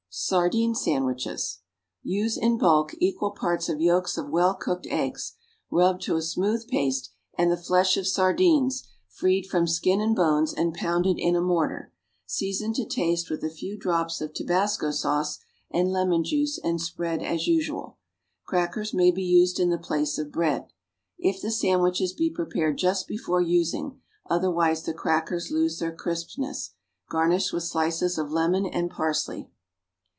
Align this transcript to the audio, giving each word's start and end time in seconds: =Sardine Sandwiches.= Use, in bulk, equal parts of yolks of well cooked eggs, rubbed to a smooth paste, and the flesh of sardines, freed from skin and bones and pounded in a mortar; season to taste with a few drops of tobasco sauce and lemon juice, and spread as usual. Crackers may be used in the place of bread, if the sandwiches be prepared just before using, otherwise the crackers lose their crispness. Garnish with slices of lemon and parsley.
=Sardine 0.13 0.75
Sandwiches.= 0.75 1.59
Use, 2.03 2.35
in 2.35 2.57
bulk, 2.57 2.93
equal 2.97 3.31
parts 3.31 3.69
of 3.69 3.79
yolks 3.79 4.17
of 4.17 4.27
well 4.27 4.53
cooked 4.53 4.85
eggs, 4.89 5.35
rubbed 5.69 6.01
to 6.01 6.17
a 6.17 6.21
smooth 6.21 6.67
paste, 6.67 7.11
and 7.37 7.49
the 7.49 7.55
flesh 7.55 7.95
of 7.95 8.05
sardines, 8.05 8.83
freed 9.07 9.47
from 9.47 9.67
skin 9.67 10.01
and 10.01 10.13
bones 10.13 10.53
and 10.53 10.73
pounded 10.73 11.17
in 11.17 11.33
a 11.37 11.41
mortar; 11.41 11.93
season 12.25 12.73
to 12.73 12.83
taste 12.83 13.29
with 13.29 13.41
a 13.41 13.49
few 13.49 13.77
drops 13.77 14.19
of 14.19 14.33
tobasco 14.33 14.91
sauce 14.91 15.39
and 15.69 15.93
lemon 15.93 16.25
juice, 16.25 16.57
and 16.61 16.81
spread 16.81 17.21
as 17.23 17.47
usual. 17.47 17.97
Crackers 18.43 18.93
may 18.93 19.11
be 19.11 19.23
used 19.23 19.61
in 19.61 19.69
the 19.69 19.77
place 19.77 20.17
of 20.17 20.29
bread, 20.29 20.67
if 21.17 21.41
the 21.41 21.49
sandwiches 21.51 22.11
be 22.11 22.29
prepared 22.29 22.77
just 22.77 23.07
before 23.07 23.39
using, 23.41 23.97
otherwise 24.29 24.83
the 24.83 24.93
crackers 24.93 25.51
lose 25.51 25.79
their 25.79 25.95
crispness. 25.95 26.71
Garnish 27.09 27.53
with 27.53 27.63
slices 27.63 28.17
of 28.17 28.29
lemon 28.29 28.65
and 28.65 28.91
parsley. 28.91 29.49